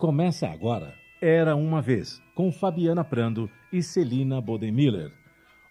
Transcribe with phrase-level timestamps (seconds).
[0.00, 5.12] Começa agora Era Uma Vez, com Fabiana Prando e Celina Bodemiller.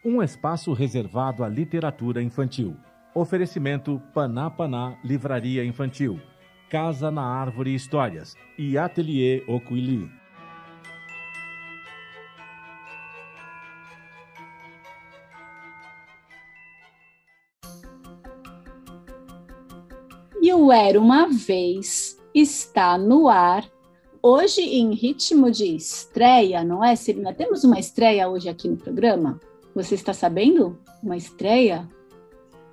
[0.05, 2.77] Um espaço reservado à literatura infantil.
[3.15, 6.21] Oferecimento Paná Paná Livraria Infantil,
[6.69, 10.07] Casa na Árvore Histórias e Ateliê Oquili.
[20.39, 23.67] E o Era Uma Vez está no ar
[24.21, 27.33] hoje em ritmo de estreia, não é, Celina?
[27.33, 29.39] Temos uma estreia hoje aqui no programa?
[29.75, 30.77] Você está sabendo?
[31.01, 31.87] Uma estreia?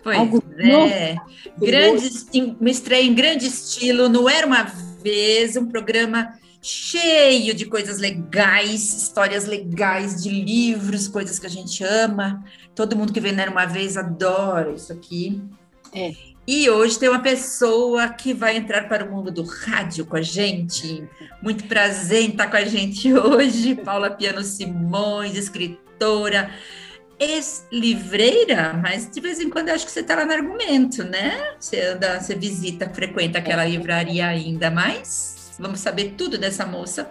[0.03, 1.17] Pois Algo é,
[1.59, 4.63] grande, uma estreia em grande estilo, não era uma
[5.03, 11.85] vez, um programa cheio de coisas legais, histórias legais de livros, coisas que a gente
[11.85, 12.45] ama.
[12.75, 15.41] Todo mundo que vem Era uma vez adora isso aqui.
[15.93, 16.13] É.
[16.47, 20.23] E hoje tem uma pessoa que vai entrar para o mundo do rádio com a
[20.23, 21.03] gente.
[21.43, 26.49] Muito prazer em estar com a gente hoje, Paula Piano Simões, escritora,
[27.19, 31.55] ex-livreira, mas de vez em quando eu acho que você está lá no argumento, né?
[31.59, 35.57] Você anda, você visita, frequenta aquela livraria ainda mais.
[35.59, 37.11] Vamos saber tudo dessa moça.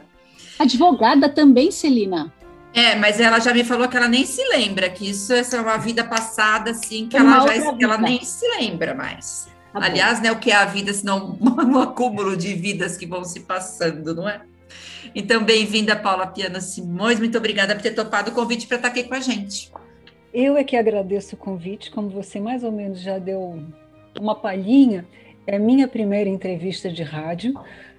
[0.57, 2.31] Advogada também, Celina.
[2.75, 5.61] É, mas ela já me falou que ela nem se lembra, que isso essa é
[5.61, 9.47] uma vida passada, assim, que ela já que ela nem se lembra mais.
[9.71, 13.23] Tá Aliás, né, o que é a vida, senão um acúmulo de vidas que vão
[13.23, 14.41] se passando, não é?
[15.15, 17.17] Então, bem-vinda, Paula Piano Simões.
[17.17, 19.71] Muito obrigada por ter topado o convite para estar aqui com a gente.
[20.33, 23.63] Eu é que agradeço o convite, como você mais ou menos já deu
[24.19, 25.05] uma palhinha,
[25.47, 27.53] é a minha primeira entrevista de rádio.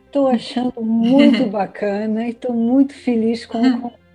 [0.05, 3.93] Estou achando muito bacana e estou muito feliz com o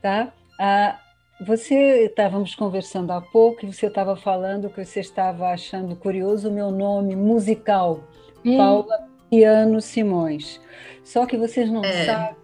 [0.00, 0.32] tá?
[0.58, 0.98] Ah,
[1.40, 6.52] você estávamos conversando há pouco e você estava falando que você estava achando curioso o
[6.52, 8.02] meu nome musical,
[8.44, 8.56] hum.
[8.56, 10.60] Paula Piano Simões.
[11.04, 12.04] Só que vocês não é.
[12.04, 12.36] sabem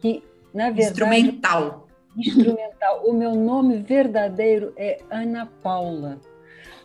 [0.00, 0.90] que, na verdade.
[0.90, 1.86] Instrumental.
[2.16, 3.04] Instrumental.
[3.04, 6.18] O meu nome verdadeiro é Ana Paula,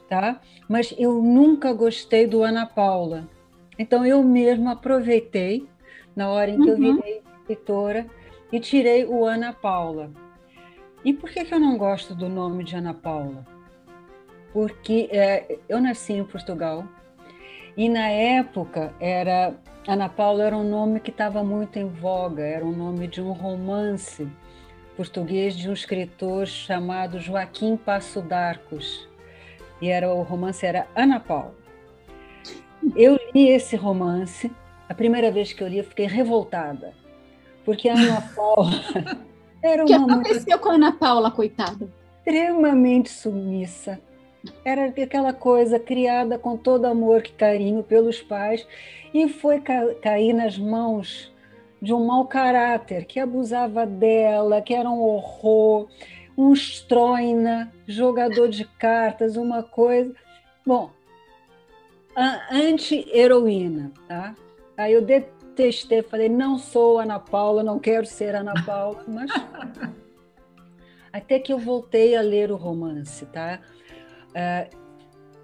[0.08, 0.40] tá?
[0.70, 3.28] Mas eu nunca gostei do Ana Paula.
[3.78, 5.68] Então eu mesma aproveitei
[6.16, 6.86] na hora em que uhum.
[6.86, 8.06] eu virei escritora
[8.52, 10.12] e tirei o Ana Paula.
[11.06, 13.46] E por que, que eu não gosto do nome de Ana Paula?
[14.52, 16.84] Porque é, eu nasci em Portugal
[17.78, 19.54] e na época era
[19.88, 23.34] Ana Paula era um nome que estava muito em voga, era um nome de um
[23.34, 24.28] romance
[24.98, 29.08] português de um escritor chamado Joaquim Passo d'Arcos.
[29.80, 31.54] E era o romance era Ana Paula.
[32.96, 34.52] Eu li esse romance,
[34.90, 36.94] a primeira vez que eu li, eu fiquei revoltada
[37.66, 38.72] porque Ana Paula
[39.66, 39.96] era uma.
[39.96, 41.90] O que aconteceu com a Ana Paula, coitada?
[42.18, 44.00] Extremamente submissa.
[44.64, 48.66] Era aquela coisa criada com todo amor e carinho pelos pais
[49.14, 51.34] e foi ca cair nas mãos
[51.82, 55.88] de um mau caráter que abusava dela, que era um horror,
[56.38, 60.14] um estroina, jogador de cartas, uma coisa.
[60.66, 60.90] Bom,
[62.52, 64.36] anti-heroína, tá?
[64.78, 65.02] Aí eu
[65.56, 69.32] testei, falei, não sou Ana Paula, não quero ser Ana Paula, mas
[71.12, 73.62] até que eu voltei a ler o romance, tá?
[74.30, 74.78] Uh,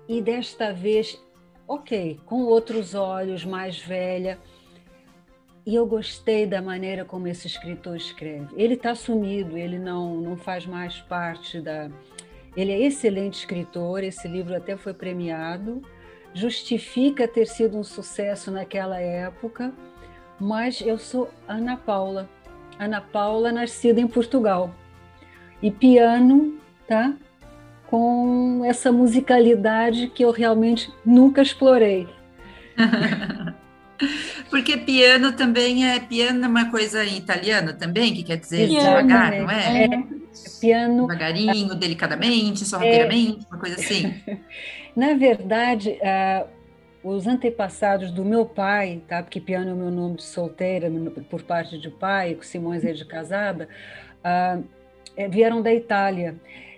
[0.07, 1.19] e desta vez,
[1.67, 4.37] ok, com outros olhos, mais velha,
[5.65, 8.47] e eu gostei da maneira como esse escritor escreve.
[8.57, 11.89] Ele está sumido, ele não, não faz mais parte da.
[12.57, 15.81] Ele é excelente escritor, esse livro até foi premiado,
[16.33, 19.73] justifica ter sido um sucesso naquela época
[20.41, 22.27] mas eu sou Ana Paula.
[22.79, 24.73] Ana Paula, nascida em Portugal.
[25.61, 26.57] E piano,
[26.87, 27.13] tá?
[27.85, 32.09] Com essa musicalidade que eu realmente nunca explorei.
[34.49, 39.07] Porque piano também é piano é uma coisa em italiano também, que quer dizer piano,
[39.07, 39.83] devagar, não é?
[39.83, 40.03] é?
[40.59, 41.07] piano.
[41.07, 44.15] Devagarinho, delicadamente, sorrateiramente, é, uma coisa assim.
[44.95, 46.47] Na verdade, uh,
[47.03, 49.23] os antepassados do meu pai, tá?
[49.23, 50.91] porque Piano é o meu nome de solteira,
[51.29, 53.67] por parte de pai, com Simões é de casada,
[54.23, 54.63] uh,
[55.29, 56.35] vieram da Itália.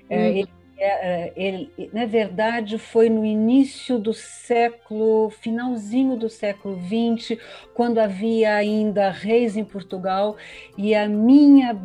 [0.10, 0.18] Uhum.
[0.18, 7.38] Ele, é, ele, na verdade, foi no início do século, finalzinho do século XX,
[7.74, 10.38] quando havia ainda reis em Portugal,
[10.78, 11.80] e a minha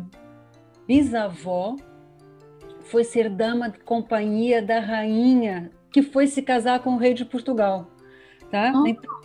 [0.87, 1.75] bisavó
[2.81, 7.25] foi ser dama de companhia da rainha que foi se casar com o rei de
[7.25, 7.87] Portugal.
[8.51, 8.71] Tá?
[8.85, 9.21] Então,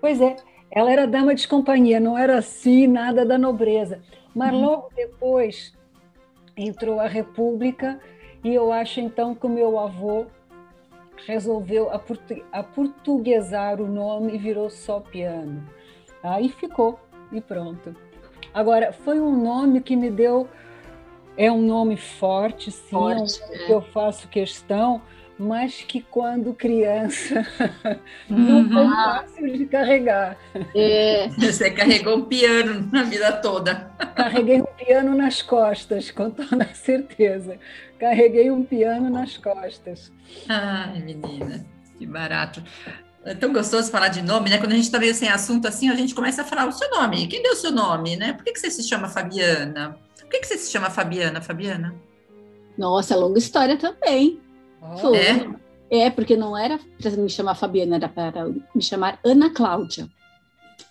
[0.00, 0.36] pois é,
[0.70, 4.02] ela era dama de companhia, não era assim nada da nobreza.
[4.34, 4.60] Mas uhum.
[4.60, 5.72] logo depois
[6.56, 8.00] entrou a República
[8.42, 10.26] e eu acho então que o meu avô
[11.26, 11.90] resolveu
[12.52, 15.64] aportuguesar o nome e virou só piano.
[16.22, 16.98] Aí ficou
[17.32, 17.94] e pronto.
[18.52, 20.48] Agora, foi um nome que me deu.
[21.36, 23.66] É um nome forte, sim, forte, é um é.
[23.66, 25.00] que eu faço questão,
[25.38, 27.46] mas que quando criança
[28.28, 28.90] não foi uhum.
[28.90, 30.36] fácil de carregar.
[30.74, 31.28] É.
[31.38, 33.90] Você carregou um piano na vida toda.
[34.16, 37.58] Carreguei um piano nas costas, com toda certeza.
[37.98, 40.12] Carreguei um piano nas costas.
[40.48, 41.64] Ai, menina,
[41.96, 42.62] que barato.
[43.24, 44.58] É tão gostoso falar de nome, né?
[44.58, 46.90] Quando a gente está meio sem assunto assim, a gente começa a falar o seu
[46.90, 47.26] nome.
[47.26, 48.32] Quem deu o seu nome, né?
[48.32, 49.98] Por que, que você se chama Fabiana?
[50.18, 51.94] Por que, que você se chama Fabiana, Fabiana?
[52.76, 54.40] Nossa, longa história também.
[54.80, 55.14] Oh.
[55.14, 55.48] É?
[55.90, 60.08] É, porque não era para me chamar Fabiana, era para me chamar Ana Cláudia.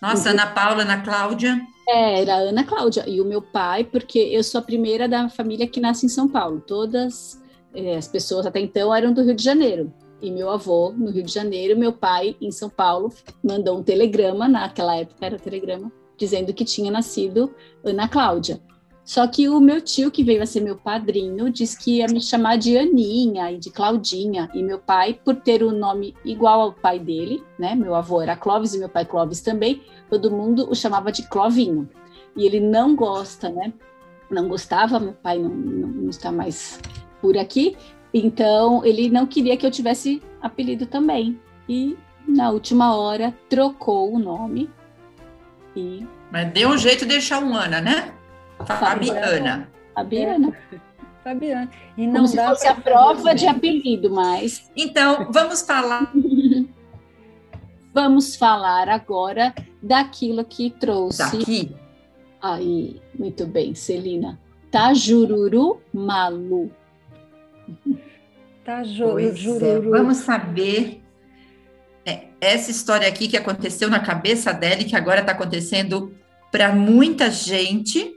[0.01, 1.59] Nossa, Ana Paula, Ana Cláudia.
[1.87, 3.07] É, era Ana Cláudia.
[3.07, 6.27] E o meu pai, porque eu sou a primeira da família que nasce em São
[6.27, 6.61] Paulo.
[6.61, 7.41] Todas
[7.73, 11.23] é, as pessoas até então eram do Rio de Janeiro e meu avô no Rio
[11.23, 13.13] de Janeiro, meu pai em São Paulo
[13.43, 18.59] mandou um telegrama, naquela época era telegrama, dizendo que tinha nascido Ana Cláudia.
[19.07, 22.19] Só que o meu tio, que veio a ser meu padrinho, disse que ia me
[22.19, 24.49] chamar de Aninha e de Claudinha.
[24.53, 27.73] E meu pai, por ter o um nome igual ao pai dele, né?
[27.73, 31.89] Meu avô era Clóvis e meu pai Clóvis também, todo mundo o chamava de Clovinho.
[32.35, 33.71] E ele não gosta, né?
[34.29, 36.77] Não gostava, meu pai não, não, não está mais
[37.21, 37.77] por aqui,
[38.13, 41.39] então, ele não queria que eu tivesse apelido também.
[41.67, 44.69] E na última hora trocou o nome.
[45.75, 46.05] E...
[46.31, 48.13] Mas deu um jeito de deixar um Ana, né?
[48.65, 49.69] Fabiana.
[49.93, 50.57] Fabiana.
[51.23, 51.69] Fabiana.
[51.97, 54.71] E não Como se fosse a prova de apelido, mas.
[54.75, 56.11] Então, vamos falar.
[57.93, 61.37] vamos falar agora daquilo que trouxe.
[61.37, 61.75] Daqui.
[62.41, 64.39] Aí, muito bem, Celina.
[64.71, 66.71] Tajururu Malu.
[68.63, 69.95] Tá, ju é, jururu.
[69.95, 69.97] É.
[69.99, 71.01] Vamos saber
[72.05, 76.13] é, essa história aqui que aconteceu na cabeça dela e que agora está acontecendo
[76.51, 78.16] para muita gente,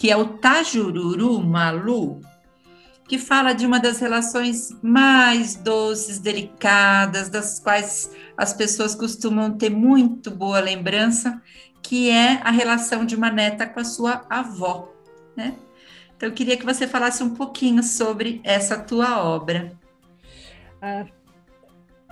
[0.00, 2.22] que é o Tajururu Malu,
[3.06, 9.68] que fala de uma das relações mais doces, delicadas, das quais as pessoas costumam ter
[9.68, 11.42] muito boa lembrança,
[11.82, 14.90] que é a relação de uma neta com a sua avó,
[15.36, 15.54] né?
[16.16, 19.78] Então, eu queria que você falasse um pouquinho sobre essa tua obra.
[20.80, 21.04] A,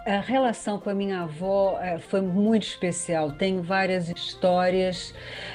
[0.05, 3.33] a relação com a minha avó é, foi muito especial.
[3.33, 5.15] Tenho várias histórias.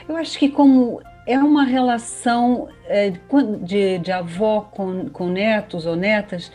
[0.10, 3.12] Eu acho que como é uma relação é,
[3.62, 6.52] de, de, avó com, com netos ou netas,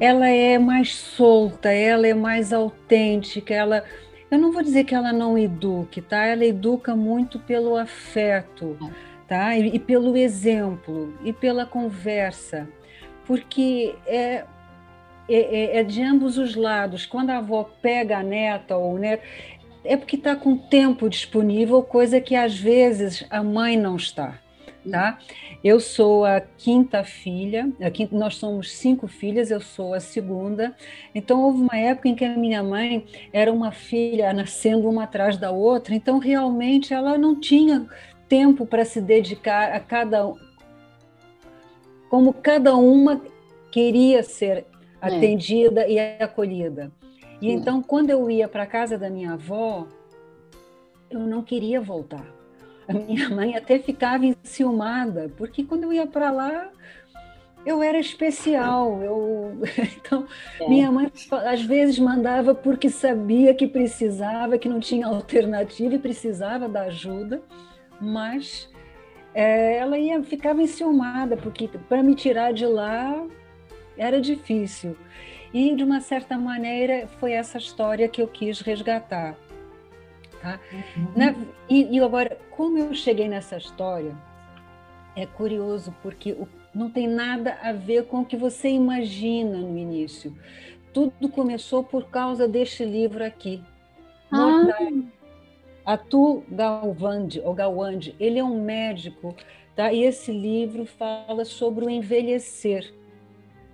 [0.00, 3.84] ela é mais solta, ela é mais autêntica, ela
[4.28, 6.26] eu não vou dizer que ela não eduque, tá?
[6.26, 8.76] Ela educa muito pelo afeto
[9.26, 9.56] tá?
[9.56, 12.68] E, e, pelo exemplo e pela conversa,
[13.24, 14.44] porque é,
[15.28, 17.04] é, é, é, de ambos os lados.
[17.04, 19.22] Quando a avó pega a neta ou o neto,
[19.86, 24.38] é porque está com tempo disponível, coisa que às vezes a mãe não está.
[24.88, 25.18] Tá?
[25.64, 30.76] Eu sou a quinta filha, aqui nós somos cinco filhas, eu sou a segunda.
[31.12, 35.36] Então houve uma época em que a minha mãe era uma filha nascendo uma atrás
[35.36, 37.84] da outra, então realmente ela não tinha
[38.28, 40.32] tempo para se dedicar a cada
[42.08, 43.20] como cada uma
[43.72, 44.64] queria ser é.
[45.00, 45.90] atendida é.
[45.90, 46.92] e acolhida.
[47.40, 49.86] E então, quando eu ia para a casa da minha avó,
[51.10, 52.26] eu não queria voltar.
[52.88, 56.70] A minha mãe até ficava enciumada, porque quando eu ia para lá,
[57.64, 59.02] eu era especial.
[59.02, 59.60] Eu...
[59.98, 60.26] Então,
[60.60, 60.68] é.
[60.68, 61.10] minha mãe
[61.50, 67.42] às vezes mandava porque sabia que precisava, que não tinha alternativa e precisava da ajuda
[68.00, 68.68] mas
[69.34, 73.26] é, ela ia ficava enciumada, porque para me tirar de lá
[73.96, 74.96] era difícil.
[75.52, 79.36] E, de uma certa maneira, foi essa história que eu quis resgatar.
[80.40, 80.60] Tá?
[80.72, 81.12] Uhum.
[81.16, 81.34] Na,
[81.68, 84.14] e, e, agora, como eu cheguei nessa história,
[85.14, 86.36] é curioso, porque
[86.74, 90.36] não tem nada a ver com o que você imagina no início.
[90.92, 93.62] Tudo começou por causa deste livro aqui.
[94.30, 94.66] Ah.
[95.86, 99.34] Atul Gawande, ou Gawande, ele é um médico,
[99.74, 99.92] tá?
[99.92, 102.92] E esse livro fala sobre o envelhecer,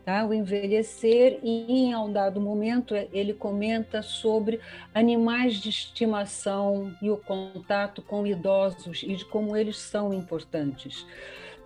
[0.05, 0.25] tá?
[0.25, 4.61] O envelhecer e em um dado momento ele comenta sobre
[4.95, 11.07] animais de estimação e o contato com idosos e de como eles são importantes.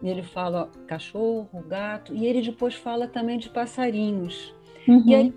[0.02, 4.54] Ele fala cachorro, gato e ele depois fala também de passarinhos.
[4.86, 5.02] Uhum.
[5.06, 5.34] E aí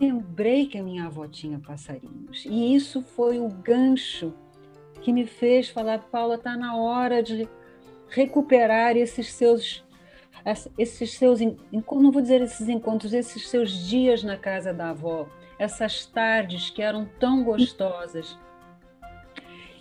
[0.00, 2.44] lembrei que a minha avó tinha passarinhos.
[2.44, 4.32] E isso foi o gancho
[5.00, 7.48] que me fez falar, Paula, está na hora de
[8.08, 9.83] recuperar esses seus
[10.78, 15.26] esses seus não vou dizer esses encontros, esses seus dias na casa da avó,
[15.58, 18.38] essas tardes que eram tão gostosas.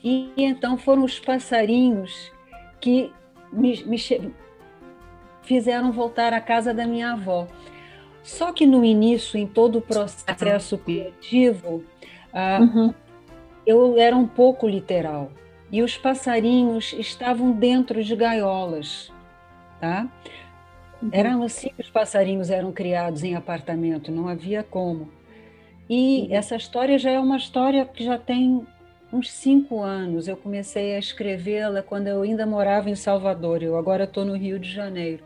[0.04, 2.32] E então foram os passarinhos
[2.80, 3.12] que
[3.52, 3.98] me, me
[5.42, 7.48] fizeram voltar à casa da minha avó.
[8.22, 11.84] Só que no início, em todo o processo criativo,
[12.34, 12.94] ah, uhum.
[13.66, 15.30] eu era um pouco literal.
[15.70, 19.12] E os passarinhos estavam dentro de gaiolas,
[19.82, 20.08] tá?
[21.04, 21.10] Uhum.
[21.12, 25.10] Eram assim que os passarinhos eram criados em apartamento, não havia como.
[25.90, 26.28] E uhum.
[26.32, 28.66] essa história já é uma história que já tem
[29.12, 30.28] uns cinco anos.
[30.30, 33.62] Eu comecei a escrevê-la quando eu ainda morava em Salvador.
[33.62, 35.24] Eu agora estou no Rio de Janeiro.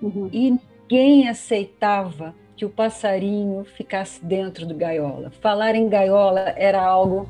[0.00, 0.30] Uhum.
[0.32, 0.56] E
[0.88, 5.30] ninguém aceitava que o passarinho ficasse dentro do gaiola.
[5.40, 7.28] Falar em gaiola era algo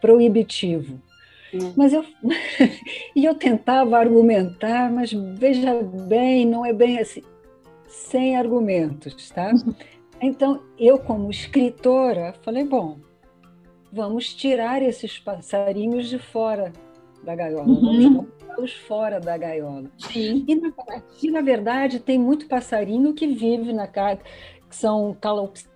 [0.00, 1.00] proibitivo.
[1.54, 1.72] Uhum.
[1.76, 2.04] Mas eu
[3.14, 7.22] e eu tentava argumentar, mas veja bem, não é bem assim,
[7.88, 9.52] sem argumentos, tá?
[10.22, 12.98] Então, eu como escritora, falei, bom,
[13.92, 16.72] vamos tirar esses passarinhos de fora
[17.22, 18.14] da gaiola, uhum.
[18.14, 19.90] vamos colocá-los fora da gaiola.
[19.98, 20.44] Sim.
[20.46, 20.72] E na,
[21.22, 24.20] e, na verdade, tem muito passarinho que vive na casa,
[24.68, 25.73] que são calopsitas.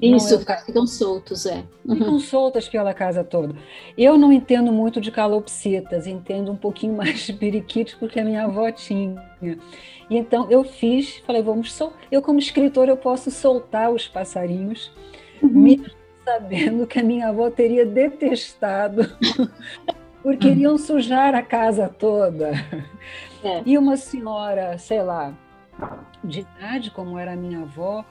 [0.00, 0.56] Isso, é...
[0.58, 1.64] ficam soltos, é.
[1.84, 1.96] Uhum.
[1.96, 3.54] Ficam soltas pela casa toda.
[3.96, 8.44] Eu não entendo muito de calopsitas, entendo um pouquinho mais de periquitos, porque a minha
[8.44, 9.22] avó tinha.
[10.10, 11.92] E então eu fiz, falei, vamos sol...
[12.10, 14.92] eu como escritora eu posso soltar os passarinhos,
[15.40, 15.48] uhum.
[15.48, 15.86] mesmo
[16.24, 19.10] sabendo que a minha avó teria detestado
[20.22, 22.52] porque iriam sujar a casa toda.
[23.42, 23.62] É.
[23.66, 25.34] E uma senhora, sei lá,
[26.22, 28.04] de idade, como era a minha avó,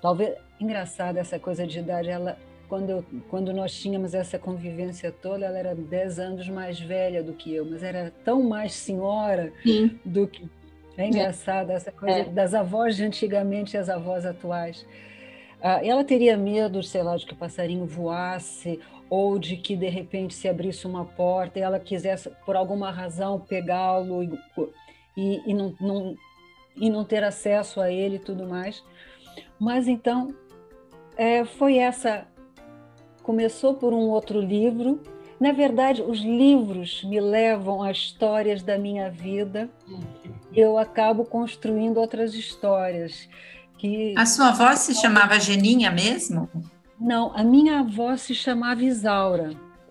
[0.00, 2.36] talvez engraçada essa coisa de idade, ela
[2.68, 7.32] quando, eu, quando nós tínhamos essa convivência toda, ela era 10 anos mais velha do
[7.32, 9.98] que eu, mas era tão mais senhora Sim.
[10.04, 10.48] do que.
[10.96, 12.24] É engraçada essa coisa é.
[12.24, 14.84] das avós de antigamente e as avós atuais.
[15.62, 19.88] Ah, ela teria medo, sei lá, de que o passarinho voasse ou de que de
[19.88, 24.38] repente se abrisse uma porta e ela quisesse por alguma razão pegá-lo e,
[25.16, 26.16] e, e, não, não,
[26.76, 28.84] e não ter acesso a ele e tudo mais.
[29.58, 30.34] Mas então
[31.16, 32.26] é, foi essa.
[33.22, 35.00] Começou por um outro livro.
[35.38, 39.68] Na verdade, os livros me levam a histórias da minha vida.
[40.54, 43.28] Eu acabo construindo outras histórias.
[43.76, 44.14] Que...
[44.16, 46.48] A sua avó se chamava Geninha mesmo?
[47.00, 49.50] Não, a minha avó se chamava Isaura.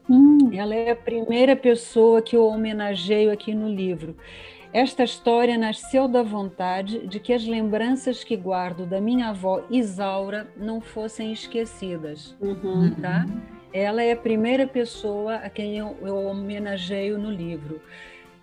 [0.09, 0.49] Hum.
[0.51, 4.17] Ela é a primeira pessoa que eu homenageio aqui no livro.
[4.73, 10.47] Esta história nasceu da vontade de que as lembranças que guardo da minha avó Isaura
[10.57, 12.93] não fossem esquecidas, uhum.
[12.95, 13.25] tá?
[13.73, 17.81] Ela é a primeira pessoa a quem eu, eu homenageio no livro.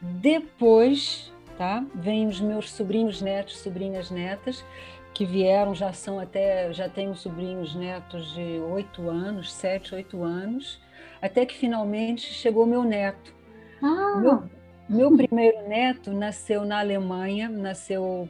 [0.00, 1.84] Depois, tá?
[1.94, 4.64] Vêm os meus sobrinhos netos, sobrinhas netas,
[5.12, 10.80] que vieram já são até já tenho sobrinhos netos de oito anos, sete, oito anos,
[11.22, 13.34] até que finalmente chegou meu neto.
[13.82, 14.18] Ah.
[14.20, 14.42] Meu,
[14.88, 18.28] meu primeiro neto nasceu na Alemanha, nasceu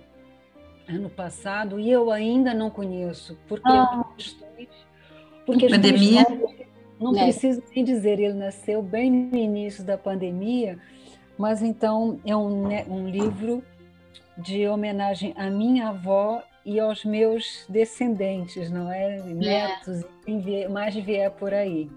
[0.88, 4.04] ano passado e eu ainda não conheço porque ah.
[5.46, 6.26] porque pandemia
[7.00, 7.24] não né?
[7.24, 10.78] preciso nem dizer ele nasceu bem no início da pandemia,
[11.36, 13.62] mas então é um, um livro
[14.38, 19.20] de homenagem à minha avó e aos meus descendentes, não é?
[19.22, 20.30] Netos, é.
[20.30, 21.90] e mais vier por aí.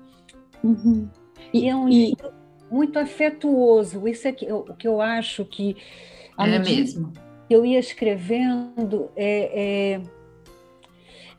[0.64, 1.08] Uhum.
[1.54, 2.10] E é um e...
[2.10, 2.34] livro
[2.70, 4.08] muito afetuoso.
[4.08, 5.76] Isso é que eu, que eu acho que
[6.38, 7.14] é mesmo.
[7.50, 10.02] Eu ia escrevendo, é, é,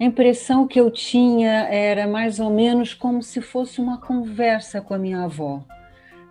[0.00, 4.94] a impressão que eu tinha era mais ou menos como se fosse uma conversa com
[4.94, 5.62] a minha avó,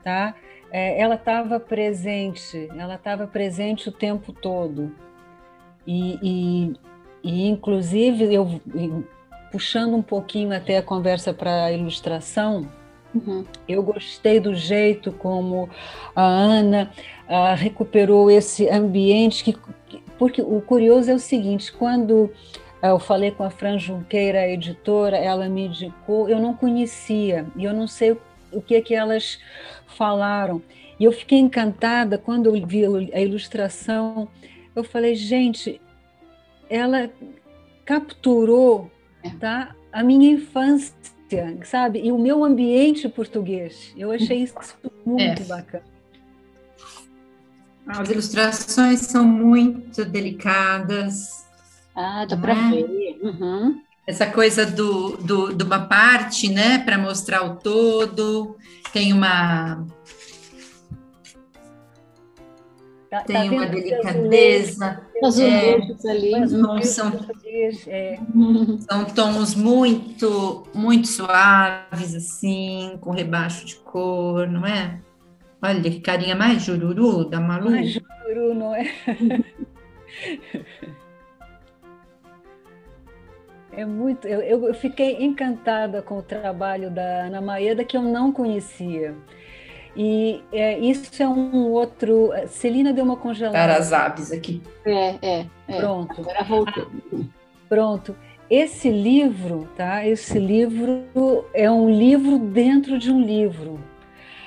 [0.03, 0.35] tá?
[0.71, 4.91] É, ela estava presente, ela estava presente o tempo todo.
[5.85, 6.73] E, e,
[7.23, 8.61] e, inclusive, eu
[9.51, 12.67] puxando um pouquinho até a conversa para a ilustração,
[13.25, 13.45] uhum.
[13.67, 15.69] eu gostei do jeito como
[16.15, 16.91] a Ana
[17.27, 19.57] uh, recuperou esse ambiente, que,
[20.17, 22.31] porque o curioso é o seguinte, quando uh,
[22.83, 27.63] eu falei com a Fran Junqueira, a editora, ela me indicou, eu não conhecia, e
[27.63, 28.17] eu não sei
[28.51, 29.39] o que é que elas
[29.85, 30.61] falaram.
[30.99, 32.83] E eu fiquei encantada quando eu vi
[33.13, 34.27] a ilustração.
[34.75, 35.79] Eu falei, gente,
[36.69, 37.09] ela
[37.85, 38.91] capturou
[39.23, 39.29] é.
[39.39, 40.93] tá, a minha infância,
[41.63, 42.01] sabe?
[42.03, 43.93] E o meu ambiente português.
[43.97, 44.55] Eu achei isso
[45.05, 45.45] muito é.
[45.45, 45.83] bacana.
[47.87, 51.45] As ilustrações são muito delicadas.
[51.95, 52.71] Ah, dá para né?
[52.71, 53.19] ver.
[53.21, 53.81] Uhum.
[54.05, 58.57] Essa coisa do, do, de uma parte, né, para mostrar o todo.
[58.91, 59.85] Tem uma
[63.21, 65.01] Tá Tá, tem tá uma delicadeza.
[65.23, 66.31] Azulejos é, ali.
[66.31, 67.11] Não, são,
[67.87, 68.19] é.
[68.87, 74.99] são tons muito, muito suaves, assim, com rebaixo de cor, não é?
[75.61, 77.71] Olha que carinha mais jururu da Malu.
[77.71, 78.93] Mais jururu, não é?
[83.71, 84.27] É muito.
[84.27, 89.15] Eu, eu fiquei encantada com o trabalho da Ana Maeda, que eu não conhecia.
[89.97, 92.29] E é, isso é um outro.
[92.47, 93.57] Celina deu uma congelada.
[93.57, 94.61] Para as aves aqui.
[94.85, 95.45] É, é.
[95.67, 95.77] é.
[95.77, 96.21] Pronto.
[96.21, 96.87] Agora voltou.
[97.67, 98.15] Pronto.
[98.47, 100.05] Esse livro, tá?
[100.05, 101.03] Esse livro
[101.53, 103.79] é um livro dentro de um livro.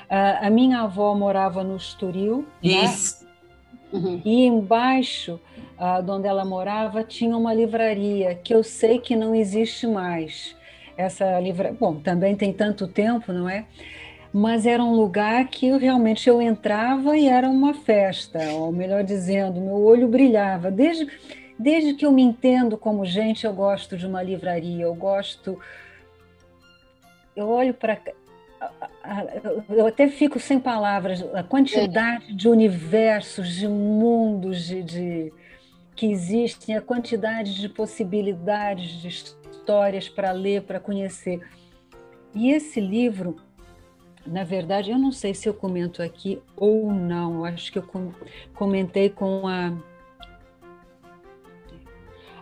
[0.08, 2.46] a minha avó morava no Estoril.
[2.62, 2.84] Né?
[2.84, 3.24] Isso.
[3.24, 3.30] Né?
[3.92, 4.22] Uhum.
[4.24, 5.40] E embaixo,
[5.76, 10.56] uh, onde ela morava, tinha uma livraria que eu sei que não existe mais.
[10.96, 13.66] Essa livraria, bom, também tem tanto tempo, não é?
[14.32, 19.60] Mas era um lugar que realmente eu entrava e era uma festa, ou melhor dizendo,
[19.60, 20.70] meu olho brilhava.
[20.70, 21.08] Desde,
[21.58, 25.58] desde que eu me entendo como gente, eu gosto de uma livraria, eu gosto.
[27.34, 27.98] Eu olho para.
[29.68, 35.32] Eu até fico sem palavras, a quantidade de universos, de mundos de, de
[35.96, 41.40] que existem, a quantidade de possibilidades, de histórias para ler, para conhecer.
[42.34, 43.36] E esse livro
[44.26, 47.44] na verdade, eu não sei se eu comento aqui ou não.
[47.44, 47.84] Acho que eu
[48.54, 49.72] comentei com a.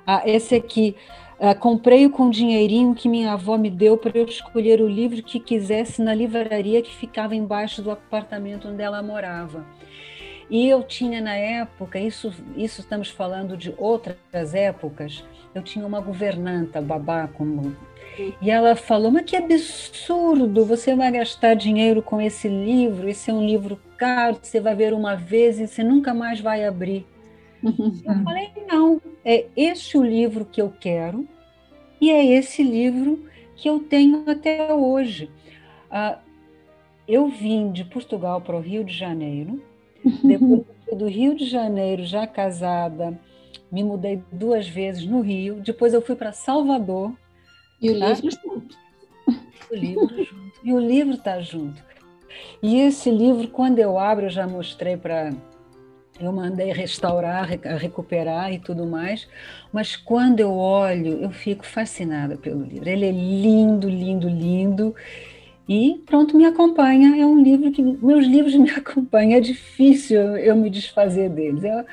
[0.06, 0.96] Ah, esse aqui.
[1.40, 5.22] Uh, comprei com o dinheirinho que minha avó me deu para eu escolher o livro
[5.22, 9.64] que quisesse na livraria que ficava embaixo do apartamento onde ela morava.
[10.50, 16.00] E eu tinha na época, isso, isso estamos falando de outras épocas, eu tinha uma
[16.00, 17.76] governanta, babá, como
[18.40, 20.64] e ela falou: Mas que absurdo!
[20.64, 23.08] Você vai gastar dinheiro com esse livro?
[23.08, 26.64] Esse é um livro caro, você vai ver uma vez e você nunca mais vai
[26.64, 27.06] abrir.
[27.62, 31.26] Eu falei: Não, é este o livro que eu quero
[32.00, 33.24] e é esse livro
[33.56, 35.30] que eu tenho até hoje.
[35.90, 36.18] Ah,
[37.06, 39.62] eu vim de Portugal para o Rio de Janeiro,
[40.22, 43.18] depois do Rio de Janeiro, já casada,
[43.70, 47.12] me mudei duas vezes no Rio, depois eu fui para Salvador
[47.80, 48.08] e o tá?
[48.12, 48.76] livro junto.
[49.70, 50.60] O livro junto.
[50.64, 51.82] E o livro está junto.
[52.62, 55.32] E esse livro, quando eu abro, eu já mostrei para.
[56.20, 59.28] Eu mandei restaurar, recuperar e tudo mais,
[59.72, 62.88] mas quando eu olho, eu fico fascinada pelo livro.
[62.88, 64.96] Ele é lindo, lindo, lindo.
[65.68, 67.22] E pronto, me acompanha.
[67.22, 67.80] É um livro que.
[67.82, 69.38] Meus livros me acompanham.
[69.38, 71.62] É difícil eu me desfazer deles.
[71.62, 71.84] Eu,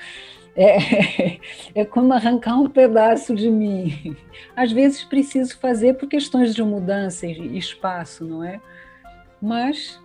[0.56, 1.40] é,
[1.76, 4.16] é como arrancar um pedaço de mim.
[4.56, 8.62] Às vezes preciso fazer por questões de mudança e espaço, não é?
[9.42, 10.00] Mas,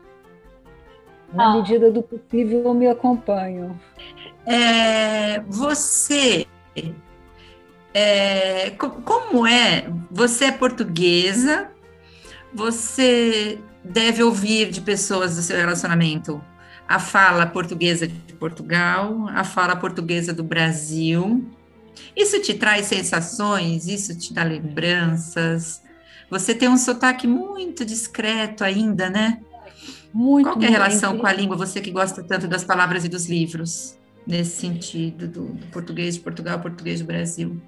[1.33, 1.57] na ah.
[1.57, 3.79] medida do possível, eu me acompanho.
[4.45, 6.47] É, você,
[7.95, 9.89] é, como é?
[10.11, 11.71] Você é portuguesa,
[12.53, 16.43] você deve ouvir de pessoas do seu relacionamento
[16.91, 21.49] a fala portuguesa de Portugal, a fala portuguesa do Brasil.
[22.17, 25.81] Isso te traz sensações, isso te dá lembranças.
[26.29, 29.41] Você tem um sotaque muito discreto ainda, né?
[30.13, 30.51] Muito.
[30.51, 33.29] Qual é a relação com a língua, você que gosta tanto das palavras e dos
[33.29, 37.63] livros, nesse sentido, do, do português de Portugal, português do Brasil?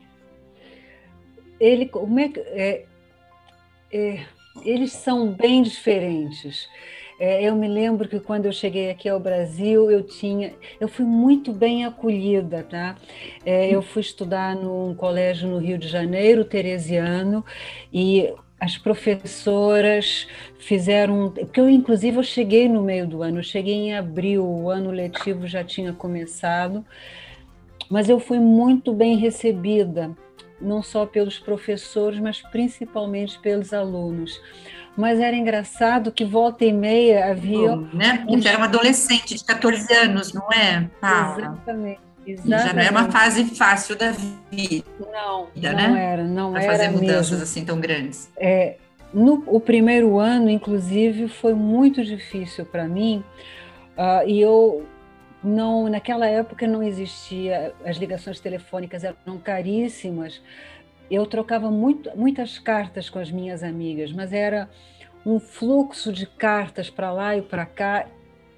[1.60, 2.86] Ele, como é, é,
[3.92, 4.26] é,
[4.64, 6.68] eles são bem diferentes.
[7.24, 11.04] É, eu me lembro que quando eu cheguei aqui ao Brasil, eu tinha, eu fui
[11.04, 12.96] muito bem acolhida, tá?
[13.46, 17.44] É, eu fui estudar num colégio no Rio de Janeiro, teresiano,
[17.92, 20.26] e as professoras
[20.58, 24.68] fizeram, porque eu inclusive eu cheguei no meio do ano, eu cheguei em abril, o
[24.68, 26.84] ano letivo já tinha começado,
[27.88, 30.10] mas eu fui muito bem recebida,
[30.60, 34.40] não só pelos professores, mas principalmente pelos alunos
[34.96, 37.76] mas era engraçado que volta e meia havia.
[37.76, 38.24] Bom, né?
[38.26, 40.88] Porque era uma adolescente de 14 anos, não é?
[41.02, 42.00] Exatamente.
[42.26, 42.66] Exatamente.
[42.66, 44.84] Já não é uma fase fácil da vida.
[45.12, 45.88] Não, né?
[45.88, 47.44] não era, não pra era fazer mudanças mesmo.
[47.44, 48.30] assim tão grandes.
[48.36, 48.76] É,
[49.12, 53.24] no o primeiro ano, inclusive, foi muito difícil para mim.
[53.96, 54.86] Uh, e eu
[55.42, 60.40] não, naquela época não existia, as ligações telefônicas eram caríssimas
[61.10, 64.68] eu trocava muito, muitas cartas com as minhas amigas, mas era
[65.24, 68.06] um fluxo de cartas para lá e para cá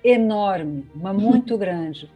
[0.03, 2.11] enorme, mas muito grande.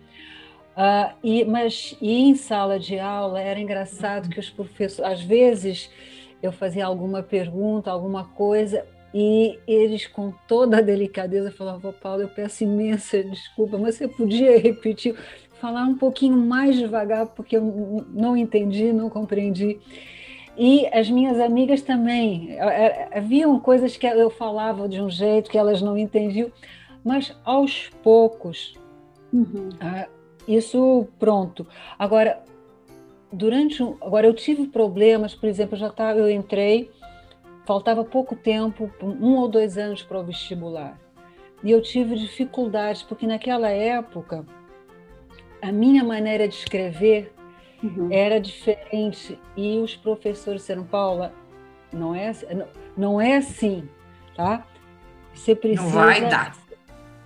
[0.76, 5.90] Uh, e, mas e em sala de aula era engraçado que os professores, às vezes,
[6.42, 12.28] eu fazia alguma pergunta, alguma coisa, e eles, com toda a delicadeza, falavam: Paulo, eu
[12.28, 15.16] peço imensa desculpa, mas você podia repetir?
[15.60, 19.78] falar um pouquinho mais devagar, porque eu não entendi, não compreendi.
[20.58, 22.58] E as minhas amigas também.
[23.14, 26.50] Haviam coisas que eu falava de um jeito que elas não entendiam,
[27.04, 28.74] mas aos poucos.
[29.32, 29.68] Uhum.
[29.80, 30.08] Ah,
[30.48, 31.64] isso pronto.
[31.96, 32.42] Agora,
[33.32, 36.90] durante um, agora eu tive problemas, por exemplo, eu já tava, eu entrei,
[37.64, 40.98] faltava pouco tempo, um ou dois anos para o vestibular.
[41.62, 44.44] E eu tive dificuldades, porque naquela época
[45.62, 47.32] a minha maneira de escrever
[47.82, 48.08] uhum.
[48.10, 49.38] era diferente.
[49.56, 51.32] E os professores disseram, Paula,
[51.92, 53.88] não é, não, não é assim,
[54.36, 54.66] tá?
[55.34, 56.56] Você precisa não vai dar.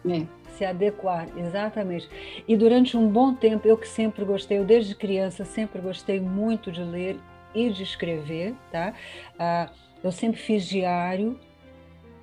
[0.09, 2.09] É, se adequar, exatamente.
[2.47, 6.71] E durante um bom tempo, eu que sempre gostei, eu desde criança sempre gostei muito
[6.71, 7.19] de ler
[7.55, 8.95] e de escrever, tá?
[9.38, 9.71] Ah,
[10.03, 11.38] eu sempre fiz diário,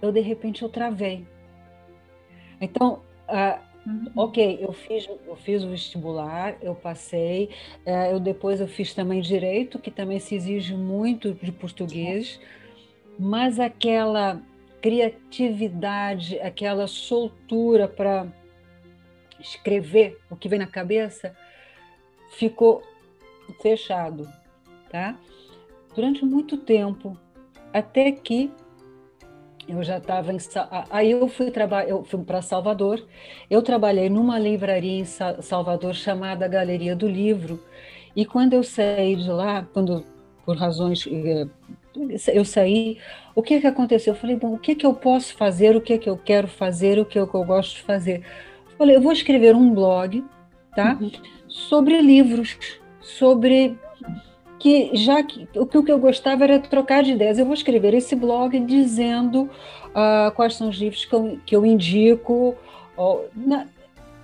[0.01, 1.25] eu de repente eu travei.
[2.61, 4.11] Então, ah, Uhum.
[4.15, 7.49] Ok, eu fiz, eu fiz o vestibular, eu passei,
[7.83, 12.39] é, eu depois eu fiz também direito, que também se exige muito de português,
[13.17, 14.39] mas aquela
[14.79, 18.27] criatividade, aquela soltura para
[19.39, 21.35] escrever o que vem na cabeça
[22.29, 22.83] ficou
[23.59, 24.31] fechado,
[24.91, 25.17] tá?
[25.95, 27.17] Durante muito tempo,
[27.73, 28.51] até que
[29.69, 30.37] eu já estava em.
[30.89, 31.51] Aí eu fui,
[31.87, 33.05] eu fui para Salvador.
[33.49, 37.63] Eu trabalhei numa livraria em Salvador chamada Galeria do Livro.
[38.15, 40.03] E quando eu saí de lá, quando
[40.45, 41.47] por razões eh,
[42.33, 42.97] eu saí,
[43.35, 44.13] o que que aconteceu?
[44.13, 45.75] Eu falei, bom, o que que eu posso fazer?
[45.75, 46.97] O que que eu quero fazer?
[46.97, 48.23] O que, que eu gosto de fazer?
[48.71, 50.23] Eu falei, eu vou escrever um blog,
[50.75, 50.97] tá?
[50.99, 51.11] Uhum.
[51.47, 52.57] Sobre livros,
[53.01, 53.77] sobre
[54.59, 57.39] que já que o que eu gostava era trocar de ideias.
[57.39, 61.65] Eu vou escrever esse blog dizendo uh, quais são os livros que eu, que eu
[61.65, 62.55] indico.
[62.97, 63.65] Ou, na,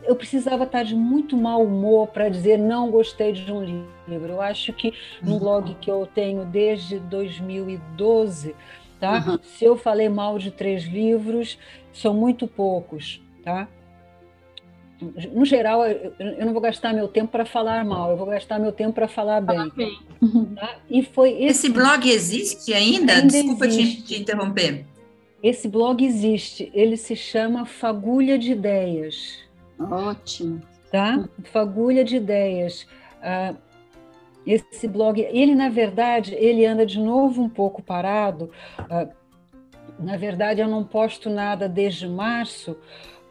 [0.04, 3.64] eu precisava estar de muito mau humor para dizer não gostei de um
[4.08, 4.34] livro.
[4.34, 5.40] Eu acho que no uhum.
[5.40, 8.56] blog que eu tenho desde 2012,
[9.00, 9.24] tá?
[9.26, 9.40] Uhum.
[9.42, 11.58] Se eu falei mal de três livros,
[11.94, 13.68] são muito poucos, tá?
[15.02, 18.72] No geral, eu não vou gastar meu tempo para falar mal, eu vou gastar meu
[18.72, 19.70] tempo para falar bem.
[19.76, 20.00] bem.
[20.56, 20.78] Tá?
[20.90, 21.68] E foi esse...
[21.68, 21.70] esse...
[21.70, 23.14] blog existe ainda?
[23.14, 24.02] ainda Desculpa existe.
[24.02, 24.86] Te, te, interromper.
[25.44, 26.72] Esse blog existe.
[26.74, 29.40] Ele se chama Fagulha de Ideias.
[29.80, 30.62] Ótimo.
[30.92, 31.28] Tá?
[31.52, 32.88] Fagulha de Ideias.
[33.20, 33.56] Uh,
[34.48, 38.50] esse blog, ele na verdade, ele anda de novo um pouco parado.
[38.80, 39.14] Uh,
[40.00, 42.78] na verdade, eu não posto nada desde março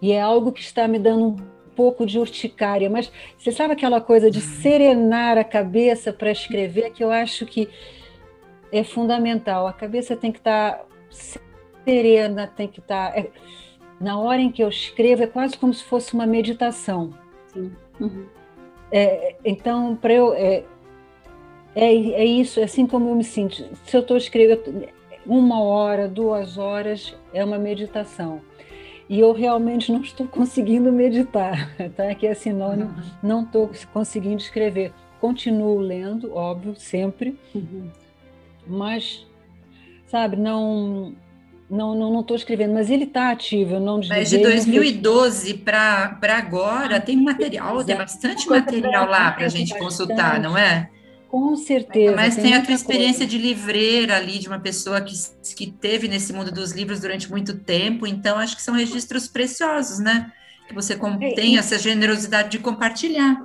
[0.00, 4.00] e é algo que está me dando um pouco de urticária, mas você sabe aquela
[4.00, 7.68] coisa de serenar a cabeça para escrever, que eu acho que
[8.72, 9.66] é fundamental.
[9.66, 10.84] A cabeça tem que estar tá
[11.84, 13.12] serena, tem que estar.
[13.12, 13.30] Tá, é,
[14.00, 17.10] na hora em que eu escrevo, é quase como se fosse uma meditação.
[18.00, 18.26] Uhum.
[18.90, 20.34] É, então, para eu.
[20.34, 20.64] É,
[21.76, 23.64] é, é, isso, é assim como eu me sinto.
[23.84, 24.88] Se eu estou escrevendo
[25.26, 28.40] uma hora, duas horas, é uma meditação
[29.08, 32.14] e eu realmente não estou conseguindo meditar, tá?
[32.14, 33.10] Que é sinônimo, uhum.
[33.22, 34.92] não estou conseguindo escrever.
[35.20, 37.88] Continuo lendo, óbvio, sempre, uhum.
[38.66, 39.26] mas,
[40.06, 41.14] sabe, não
[41.68, 44.22] não não estou escrevendo, mas ele está ativo, eu não desliguei.
[44.22, 47.86] Mas de 2012 para agora tem material, Exato.
[47.86, 50.90] tem bastante material lá para a gente consultar, não é?
[51.34, 52.14] Com certeza.
[52.14, 55.12] Mas tem, tem a tua experiência de livreira ali, de uma pessoa que,
[55.56, 59.98] que teve nesse mundo dos livros durante muito tempo, então acho que são registros preciosos,
[59.98, 60.32] né?
[60.68, 63.44] Que você é, tem essa generosidade de compartilhar.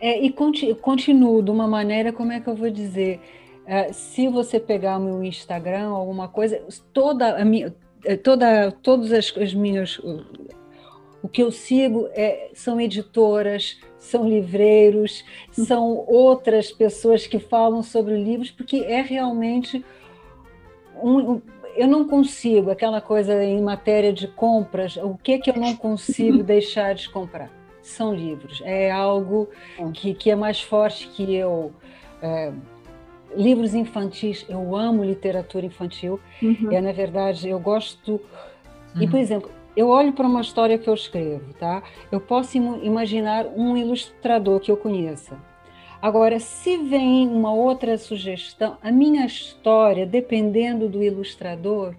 [0.00, 0.32] É, e
[0.80, 3.20] continuo de uma maneira, como é que eu vou dizer?
[3.66, 6.58] É, se você pegar o meu Instagram, alguma coisa,
[6.90, 10.00] toda a minha, é, toda, todas as, as minhas
[11.22, 18.16] o que eu sigo é, são editoras, são livreiros, são outras pessoas que falam sobre
[18.16, 19.84] livros, porque é realmente
[21.00, 21.42] um, um,
[21.76, 26.42] eu não consigo aquela coisa em matéria de compras, o que que eu não consigo
[26.42, 27.50] deixar de comprar?
[27.82, 29.90] São livros, é algo é.
[29.92, 31.72] que, que é mais forte que eu.
[32.22, 32.52] É,
[33.36, 36.72] livros infantis, eu amo literatura infantil, uhum.
[36.72, 38.20] é na verdade, eu gosto.
[38.94, 39.02] Uhum.
[39.02, 39.20] E, por uhum.
[39.20, 41.82] exemplo, eu olho para uma história que eu escrevo, tá?
[42.10, 45.38] Eu posso imaginar um ilustrador que eu conheça.
[46.02, 51.94] Agora, se vem uma outra sugestão, a minha história, dependendo do ilustrador,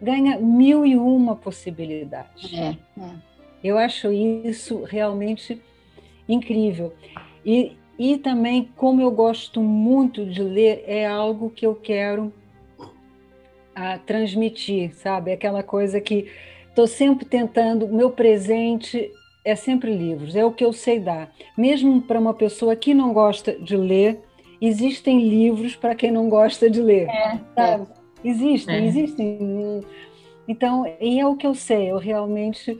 [0.00, 2.52] ganha mil e uma possibilidades.
[2.52, 3.10] É, é.
[3.62, 5.60] Eu acho isso realmente
[6.28, 6.94] incrível.
[7.44, 12.32] E, e também, como eu gosto muito de ler, é algo que eu quero
[13.74, 15.32] a, ah, transmitir, sabe?
[15.32, 16.30] Aquela coisa que
[16.76, 19.10] Estou sempre tentando, meu presente
[19.42, 21.30] é sempre livros, é o que eu sei dar.
[21.56, 24.20] Mesmo para uma pessoa que não gosta de ler,
[24.60, 27.08] existem livros para quem não gosta de ler.
[27.08, 27.80] É, é.
[28.22, 28.86] Existem, é.
[28.86, 29.80] existem.
[30.46, 32.78] Então, e é o que eu sei, eu realmente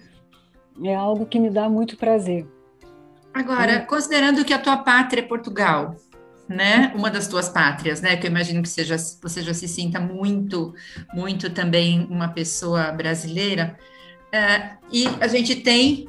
[0.84, 2.46] é algo que me dá muito prazer.
[3.32, 3.78] Agora, é.
[3.78, 5.96] considerando que a tua pátria é Portugal,
[6.48, 6.92] né?
[6.94, 8.16] Uma das tuas pátrias, né?
[8.16, 10.74] Que eu imagino que seja, você já se sinta muito,
[11.14, 13.76] muito também uma pessoa brasileira.
[14.32, 16.08] É, e a gente tem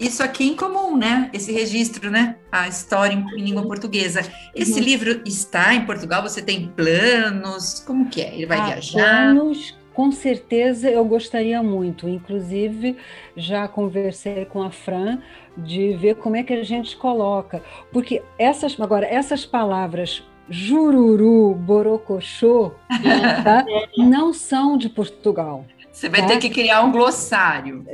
[0.00, 1.30] isso aqui em comum, né?
[1.32, 2.36] Esse registro, né?
[2.50, 4.20] A história em, em língua portuguesa.
[4.54, 4.84] Esse uhum.
[4.84, 6.22] livro está em Portugal?
[6.22, 7.82] Você tem planos?
[7.86, 8.34] Como que é?
[8.34, 8.92] Ele vai ah, viajar?
[8.92, 12.06] Planos, com certeza eu gostaria muito.
[12.06, 12.98] Inclusive,
[13.34, 15.20] já conversei com a Fran
[15.56, 17.62] de ver como é que a gente coloca.
[17.90, 22.72] Porque essas, agora, essas palavras jururu, borocochô,
[23.42, 23.64] tá?
[23.96, 25.64] não são de Portugal.
[25.90, 26.26] Você vai tá?
[26.26, 27.86] ter que criar um glossário.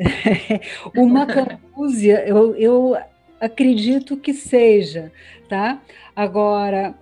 [0.97, 2.97] Uma confúzia, eu, eu
[3.41, 5.12] acredito que seja,
[5.49, 5.79] tá?
[6.17, 6.97] Agora,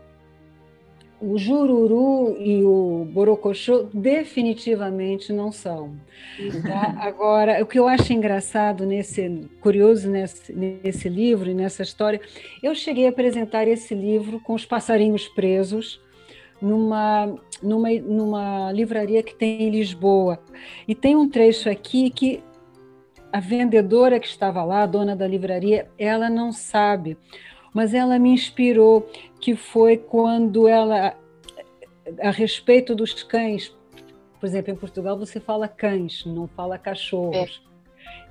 [1.20, 5.94] o jururu e o borocochô definitivamente não são.
[6.62, 6.96] Tá?
[7.00, 12.20] Agora, o que eu acho engraçado nesse, curioso nesse, nesse livro e nessa história,
[12.62, 16.00] eu cheguei a apresentar esse livro com os passarinhos presos
[16.60, 20.38] numa, numa, numa livraria que tem em Lisboa.
[20.88, 22.42] E tem um trecho aqui que
[23.32, 27.16] a vendedora que estava lá, a dona da livraria, ela não sabe,
[27.72, 29.08] mas ela me inspirou,
[29.40, 31.16] que foi quando ela,
[32.20, 33.74] a respeito dos cães,
[34.38, 37.62] por exemplo, em Portugal você fala cães, não fala cachorros.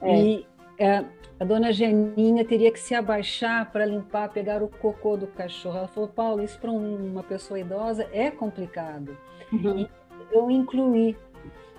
[0.02, 0.12] É.
[0.12, 0.22] É.
[0.22, 0.46] E
[0.78, 1.06] é,
[1.40, 5.78] a dona Geninha teria que se abaixar para limpar, pegar o cocô do cachorro.
[5.78, 9.18] Ela falou, Paulo, isso para uma pessoa idosa é complicado.
[9.52, 9.80] Uhum.
[9.80, 9.90] E
[10.32, 11.16] eu incluí,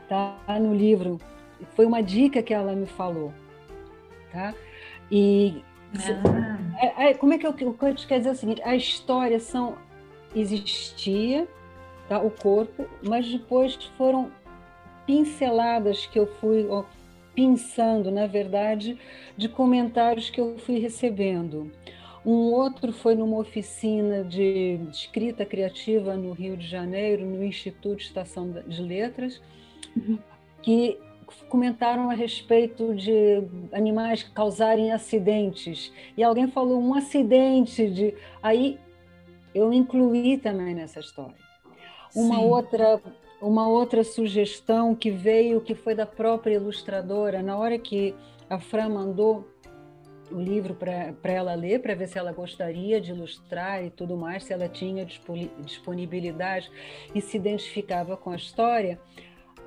[0.09, 1.19] tá, no livro.
[1.75, 3.33] Foi uma dica que ela me falou,
[4.33, 4.55] tá?
[5.11, 5.63] E.
[6.81, 9.77] É, é, como é que eu, o eu quer dizer o seguinte: a história são
[10.35, 11.49] existia,
[12.09, 14.31] tá, o corpo, mas depois foram
[15.07, 16.67] pinceladas que eu fui
[17.35, 18.99] pensando, na verdade,
[19.37, 21.71] de comentários que eu fui recebendo.
[22.25, 28.51] Um outro foi numa oficina de escrita criativa no Rio de Janeiro, no Instituto Estação
[28.67, 29.41] de Letras,
[29.97, 30.19] uhum.
[30.63, 30.99] que
[31.49, 35.93] comentaram a respeito de animais causarem acidentes.
[36.17, 38.15] E alguém falou um acidente de.
[38.43, 38.79] Aí
[39.55, 41.37] eu incluí também nessa história.
[42.15, 42.45] Uma Sim.
[42.45, 43.01] outra
[43.41, 48.15] uma outra sugestão que veio, que foi da própria ilustradora, na hora que
[48.51, 49.49] a Fran mandou
[50.31, 54.45] o livro para ela ler, para ver se ela gostaria de ilustrar e tudo mais,
[54.45, 55.07] se ela tinha
[55.65, 56.71] disponibilidade
[57.15, 59.01] e se identificava com a história,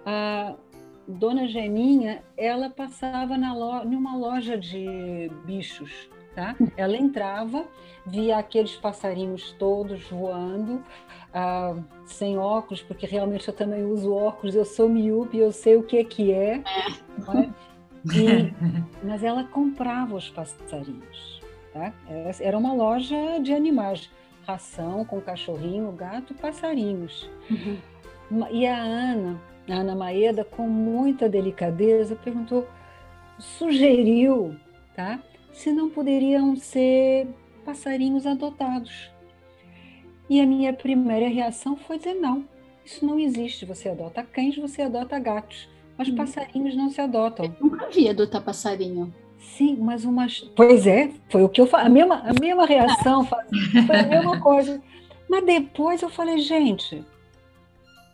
[0.05, 0.55] a
[1.07, 6.55] Dona Geninha, ela passava na lo, numa loja de bichos, tá?
[6.77, 7.65] Ela entrava,
[8.05, 10.83] via aqueles passarinhos todos voando,
[11.33, 15.83] ah, sem óculos, porque realmente eu também uso óculos, eu sou miúpe, eu sei o
[15.83, 16.55] que é que é.
[16.55, 17.49] é?
[18.15, 18.53] E,
[19.03, 21.41] mas ela comprava os passarinhos.
[21.73, 21.91] Tá?
[22.39, 24.09] Era uma loja de animais,
[24.45, 27.29] ração com cachorrinho, gato, passarinhos.
[27.49, 28.47] Uhum.
[28.51, 32.67] E a Ana, a Ana Maeda, com muita delicadeza, perguntou,
[33.39, 34.55] sugeriu,
[34.95, 35.19] tá?
[35.51, 37.27] Se não poderiam ser
[37.63, 39.11] passarinhos adotados.
[40.29, 42.45] E a minha primeira reação foi dizer: não,
[42.85, 43.65] isso não existe.
[43.65, 46.15] Você adota cães, você adota gatos, mas hum.
[46.15, 47.45] passarinhos não se adotam.
[47.45, 49.13] Eu nunca vi adotar passarinho.
[49.39, 50.27] Sim, mas uma.
[50.55, 51.87] Pois é, foi o que eu falei.
[51.87, 53.25] A mesma, a mesma reação
[53.85, 54.81] foi a mesma coisa.
[55.29, 57.03] Mas depois eu falei, gente,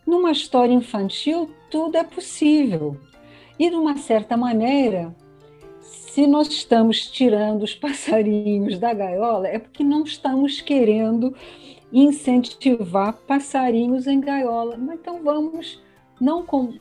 [0.09, 2.97] numa história infantil tudo é possível.
[3.59, 5.15] E de uma certa maneira,
[5.79, 11.35] se nós estamos tirando os passarinhos da gaiola, é porque não estamos querendo
[11.93, 14.77] incentivar passarinhos em gaiola.
[14.77, 15.79] Mas então vamos
[16.19, 16.73] não com,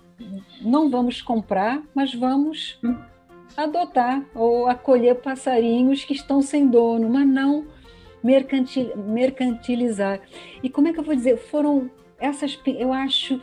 [0.63, 2.81] não vamos comprar, mas vamos
[3.55, 7.67] adotar ou acolher passarinhos que estão sem dono, mas não
[8.23, 10.21] mercantil, mercantilizar.
[10.63, 11.37] E como é que eu vou dizer?
[11.37, 13.41] Foram essas, eu acho,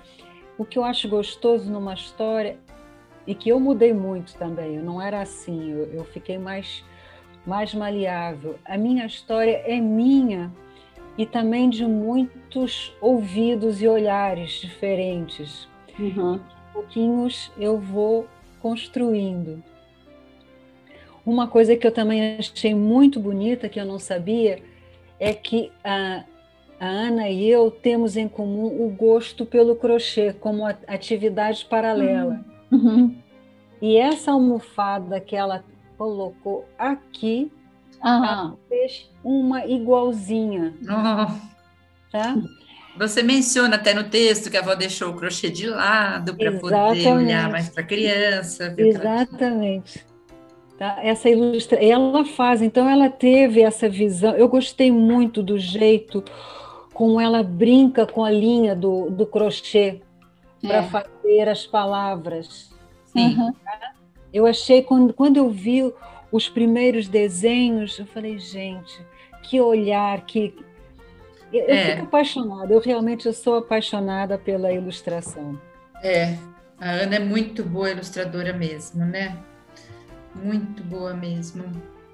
[0.58, 2.58] o que eu acho gostoso numa história
[3.26, 4.76] e que eu mudei muito também.
[4.76, 6.84] Eu não era assim, eu, eu fiquei mais
[7.46, 8.58] mais maleável.
[8.66, 10.52] A minha história é minha
[11.18, 15.68] e também de muitos ouvidos e olhares diferentes.
[15.98, 16.42] Uhum.
[16.74, 18.28] pouquinhos eu vou
[18.62, 19.64] construindo.
[21.26, 24.62] Uma coisa que eu também achei muito bonita, que eu não sabia,
[25.18, 26.26] é que a,
[26.80, 32.44] a Ana e eu temos em comum o gosto pelo crochê como atividade paralela.
[32.72, 32.80] Uhum.
[32.80, 33.16] uhum.
[33.82, 35.64] E essa almofada que ela
[35.98, 37.52] colocou aqui,
[38.04, 38.58] Aham.
[38.70, 41.32] fez uma igualzinha, Oh,
[42.12, 42.36] tá?
[42.98, 47.08] Você menciona até no texto que a avó deixou o crochê de lado para poder
[47.10, 48.64] olhar mais para a criança.
[48.78, 50.06] ela- Exatamente.
[50.78, 50.98] Tá?
[51.02, 51.78] Essa ilustra...
[51.84, 54.34] Ela faz, então ela teve essa visão.
[54.36, 56.24] Eu gostei muito do jeito
[56.96, 60.02] como ela brinca com a linha do, do crochê
[60.62, 60.84] para É.
[60.84, 62.74] fazer as palavras.
[63.04, 63.34] Sim.
[63.38, 63.54] Aham.
[64.34, 65.94] Eu achei, quando, quando eu vi
[66.32, 68.98] os primeiros desenhos, eu falei, gente,
[69.44, 70.56] que olhar, que.
[71.54, 71.92] Eu, eu É.
[71.92, 75.60] fico apaixonada, eu realmente eu sou apaixonada pela ilustração.
[76.02, 76.36] É,
[76.80, 79.38] a Ana é muito boa ilustradora mesmo, né?
[80.34, 81.64] Muito boa mesmo.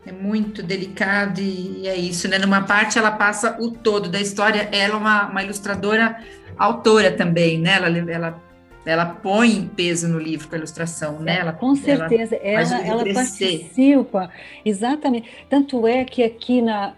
[0.05, 2.39] É muito delicado e, e é isso, né?
[2.39, 4.67] Numa parte ela passa o todo da história.
[4.71, 6.19] Ela é uma, uma ilustradora
[6.57, 7.75] autora também, né?
[7.75, 8.41] Ela, ela,
[8.83, 11.37] ela põe peso no livro com a ilustração, né?
[11.39, 13.13] Ela, Com certeza, ela, ela, crescer.
[13.59, 14.31] participa,
[14.65, 15.29] exatamente.
[15.49, 16.95] Tanto é que aqui na.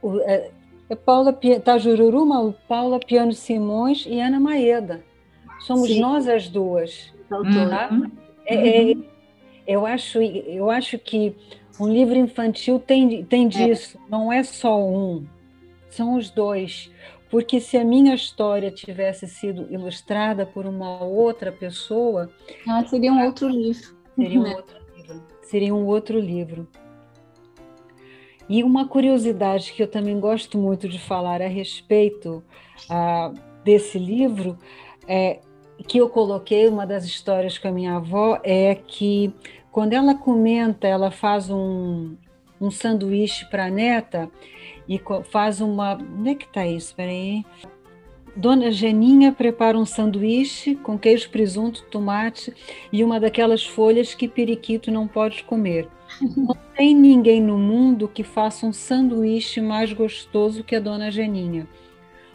[0.00, 0.50] o- é,
[0.88, 5.02] é Paula Tajururu, Malu, Paula Piano Simões e Ana Maeda.
[5.60, 6.00] Somos Sim.
[6.00, 7.12] nós as duas.
[7.30, 7.88] Autora.
[7.92, 8.10] Uhum.
[8.46, 8.96] É- é-
[9.68, 11.34] eu, acho, eu acho que
[11.78, 15.24] um livro infantil tem, tem disso, não é só um,
[15.90, 16.90] são os dois.
[17.30, 22.30] Porque se a minha história tivesse sido ilustrada por uma outra pessoa,
[22.66, 23.94] Ah, seria um outro livro.
[24.16, 24.56] seria um Né?
[24.56, 25.22] outro livro.
[25.42, 26.66] Seria um outro livro.
[28.48, 32.42] E uma curiosidade que eu também gosto muito de falar a respeito
[32.88, 33.30] ah,
[33.62, 34.58] desse livro,
[35.06, 35.40] é,
[35.84, 39.32] que eu coloquei, uma das histórias com a minha avó, é que
[39.70, 42.16] quando ela comenta, ela faz um,
[42.60, 44.30] um sanduíche para a neta
[44.88, 45.94] e faz uma.
[45.94, 46.94] Onde é que está isso?
[46.94, 47.44] Peraí.
[48.36, 52.54] Dona Geninha prepara um sanduíche com queijo, presunto, tomate
[52.92, 55.88] e uma daquelas folhas que periquito não pode comer.
[56.36, 61.66] Não tem ninguém no mundo que faça um sanduíche mais gostoso que a Dona Geninha.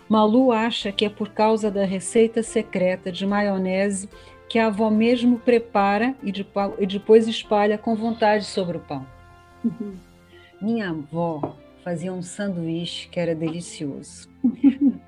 [0.10, 4.10] Malu acha que é por causa da receita secreta de maionese
[4.50, 9.06] que a avó mesmo prepara e, depo- e depois espalha com vontade sobre o pão.
[9.64, 9.96] Uhum.
[10.62, 14.30] Minha avó fazia um sanduíche que era delicioso.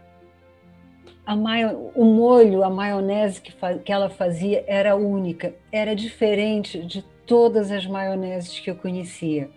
[1.26, 6.86] A maio- o molho, a maionese que, fa- que ela fazia era única, era diferente
[6.86, 9.50] de todas as maioneses que eu conhecia.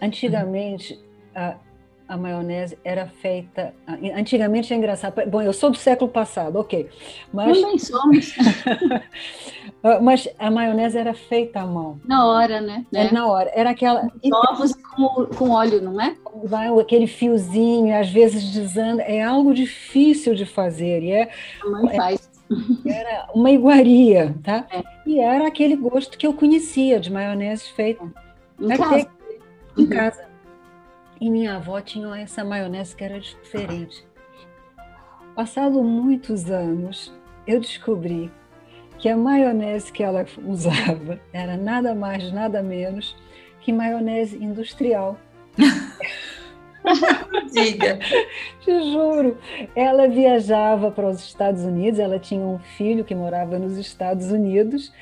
[0.00, 0.98] Antigamente,
[1.34, 1.56] a,
[2.14, 3.74] a maionese era feita.
[4.16, 5.28] Antigamente é engraçado.
[5.28, 6.88] Bom, eu sou do século passado, ok.
[7.32, 8.34] Mas, Também somos.
[10.00, 11.98] mas a maionese era feita à mão.
[12.04, 12.86] Na hora, né?
[12.94, 13.50] Era na hora.
[13.54, 14.08] Era aquela.
[14.50, 16.14] Ovos com, com óleo, não é?
[16.44, 21.30] vai aquele fiozinho, às vezes desanda, é algo difícil de fazer, e é,
[21.64, 22.30] A mãe faz.
[22.86, 24.66] era uma iguaria, tá?
[24.70, 24.82] É.
[25.06, 28.04] E era aquele gosto que eu conhecia de maionese feita
[28.60, 29.08] Em até casa.
[29.76, 29.88] em Uhum.
[29.88, 30.33] casa.
[31.20, 34.06] E minha avó tinha essa maionese que era diferente.
[35.34, 37.12] Passado muitos anos,
[37.46, 38.30] eu descobri
[38.98, 43.16] que a maionese que ela usava era nada mais, nada menos
[43.60, 45.18] que maionese industrial.
[47.52, 47.98] Diga.
[48.60, 49.38] Te juro.
[49.74, 54.92] Ela viajava para os Estados Unidos, ela tinha um filho que morava nos Estados Unidos,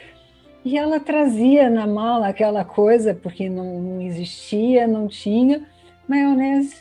[0.65, 5.67] e ela trazia na mala aquela coisa, porque não, não existia, não tinha,
[6.13, 6.77] maionese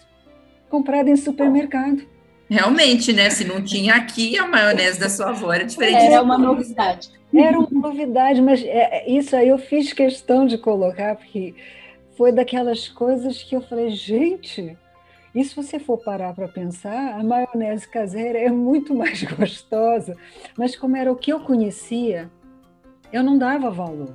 [0.69, 2.05] comprada em supermercado.
[2.49, 3.29] Realmente, né?
[3.29, 6.03] Se não tinha aqui, a maionese da sua avó era diferente.
[6.05, 7.09] Era uma novidade.
[7.33, 11.55] Era uma novidade, mas é, isso aí eu fiz questão de colocar, porque
[12.17, 14.77] foi daquelas coisas que eu falei, gente,
[15.33, 20.17] e se você for parar para pensar, a maionese caseira é muito mais gostosa,
[20.57, 22.29] mas como era o que eu conhecia,
[23.13, 24.13] eu não dava valor.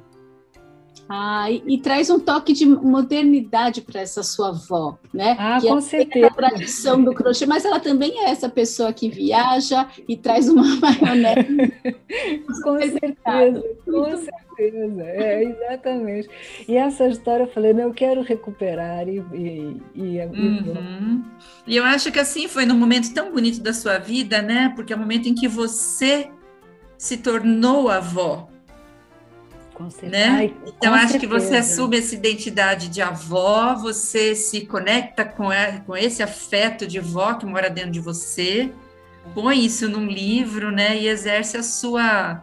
[1.08, 5.36] Ah, e, e traz um toque de modernidade para essa sua avó, né?
[5.38, 6.26] Ah, que com é certeza.
[6.26, 10.64] a tradição do crochê, mas ela também é essa pessoa que viaja e traz uma
[10.80, 11.72] maionese.
[12.62, 16.28] Com certeza, com certeza, é, exatamente.
[16.66, 21.24] E essa história eu falei, não, eu quero recuperar e, e, e, e Uhum.
[21.66, 24.72] E eu acho que assim foi num momento tão bonito da sua vida, né?
[24.74, 26.30] Porque é o momento em que você
[26.98, 28.48] se tornou avó,
[29.76, 30.10] com certeza.
[30.10, 30.54] né?
[30.66, 31.74] Então com acho que você certeza.
[31.74, 35.48] assume essa identidade de avó, você se conecta com,
[35.84, 38.72] com esse afeto de vó que mora dentro de você,
[39.34, 40.96] põe isso num livro, né?
[40.96, 42.42] E exerce a sua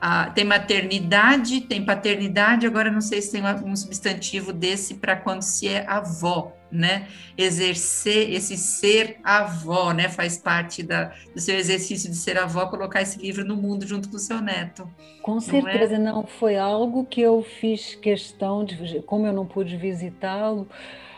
[0.00, 5.42] a, tem maternidade, tem paternidade, agora não sei se tem um substantivo desse para quando
[5.42, 7.08] se é avó, né?
[7.36, 10.08] Exercer esse ser avó, né?
[10.08, 14.08] Faz parte da, do seu exercício de ser avó, colocar esse livro no mundo junto
[14.08, 14.88] com o seu neto.
[15.22, 15.98] Com não certeza, é?
[15.98, 16.26] não.
[16.26, 20.68] Foi algo que eu fiz questão de, como eu não pude visitá-lo,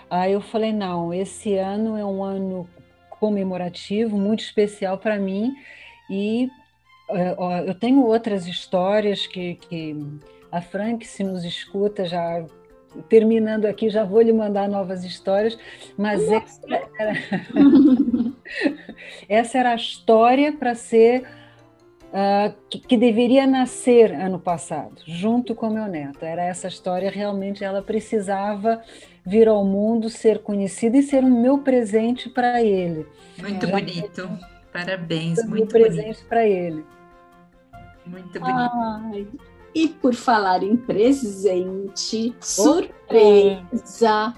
[0.08, 2.68] aí eu falei, não, esse ano é um ano
[3.10, 5.54] comemorativo, muito especial para mim,
[6.08, 6.59] e é,
[7.66, 9.96] eu tenho outras histórias que, que
[10.50, 12.44] a Frank, se nos escuta, já
[13.08, 15.56] terminando aqui, já vou lhe mandar novas histórias,
[15.96, 16.60] mas essa
[16.98, 17.12] era,
[19.28, 21.22] essa era a história para ser
[22.08, 26.24] uh, que, que, deveria nascer ano passado, junto com meu neto.
[26.24, 28.82] Era essa história realmente ela precisava
[29.24, 33.06] vir ao mundo, ser conhecida e ser um meu presente para ele.
[33.38, 34.30] Muito já bonito.
[34.72, 36.84] Parabéns, muito presente para ele.
[38.10, 38.70] Muito bonito.
[38.74, 39.28] Ai,
[39.74, 44.34] e por falar em presente, surpresa,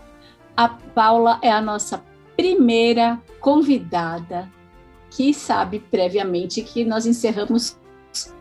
[0.56, 2.04] a Paula é a nossa
[2.36, 4.50] primeira convidada
[5.10, 7.78] que sabe previamente que nós encerramos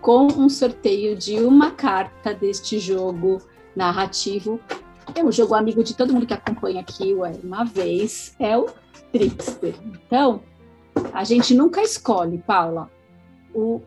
[0.02, 3.42] com um sorteio de uma carta deste jogo
[3.76, 4.60] narrativo.
[5.16, 8.68] É um jogo amigo de todo mundo que acompanha aqui o Uma Vez, é o
[9.12, 9.76] Trickster.
[9.86, 10.42] Então,
[11.14, 12.90] a gente nunca escolhe, Paula,
[13.54, 13.82] o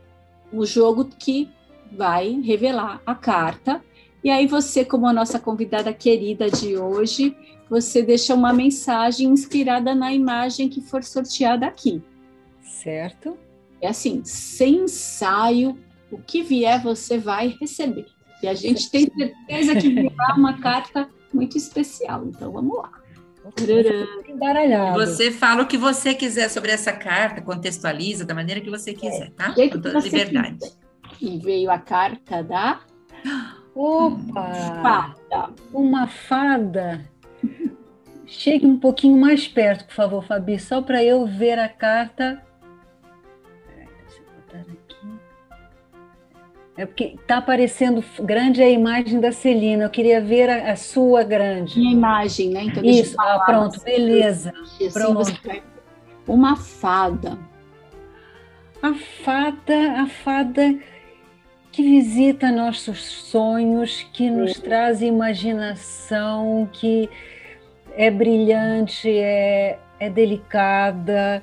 [0.55, 1.50] o jogo que
[1.90, 3.82] vai revelar a carta.
[4.22, 7.36] E aí você, como a nossa convidada querida de hoje,
[7.68, 12.02] você deixa uma mensagem inspirada na imagem que for sorteada aqui.
[12.62, 13.36] Certo.
[13.80, 15.78] É assim, sem ensaio,
[16.11, 18.07] o que vier você vai receber.
[18.42, 22.26] E a gente tem certeza que virá uma carta muito especial.
[22.26, 23.03] Então vamos lá.
[24.95, 29.30] Você fala o que você quiser sobre essa carta, contextualiza da maneira que você quiser,
[29.30, 29.55] tá?
[29.55, 30.59] Com toda liberdade.
[31.20, 32.80] E veio a carta da.
[33.74, 34.74] Opa!
[34.82, 35.51] Fada.
[35.72, 37.05] Uma fada.
[38.26, 42.42] Chegue um pouquinho mais perto, por favor, Fabi, só para eu ver a carta
[46.76, 49.84] É porque está aparecendo grande a imagem da Celina.
[49.84, 51.78] Eu queria ver a, a sua grande.
[51.78, 52.64] Minha imagem, né?
[52.64, 54.52] Então, Isso, ah, pronto, beleza.
[54.60, 55.32] Assim, pronto.
[56.26, 57.38] Uma fada.
[58.82, 60.76] A fada, a fada
[61.70, 67.08] que visita nossos sonhos, que nos traz imaginação, que
[67.96, 71.42] é brilhante, é, é delicada,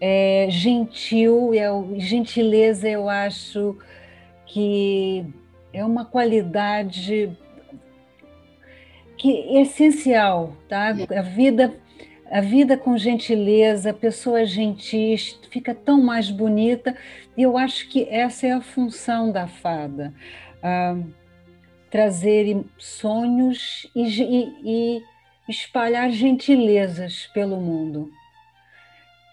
[0.00, 1.68] é gentil, é,
[2.00, 3.76] gentileza eu acho
[4.52, 5.24] que
[5.72, 7.30] é uma qualidade
[9.16, 10.94] que é essencial, tá?
[11.10, 11.18] É.
[11.18, 11.74] A vida
[12.30, 16.96] a vida com gentileza, pessoas gentis, fica tão mais bonita.
[17.36, 20.14] E eu acho que essa é a função da fada.
[20.62, 20.96] Ah,
[21.90, 25.02] trazer sonhos e, e, e
[25.48, 28.08] espalhar gentilezas pelo mundo.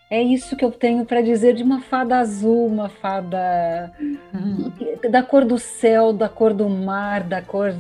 [0.09, 3.91] É isso que eu tenho para dizer de uma fada azul, uma fada
[4.33, 4.71] uhum.
[5.11, 7.75] da cor do céu, da cor do mar, da cor.